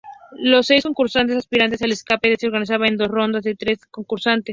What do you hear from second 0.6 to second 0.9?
seis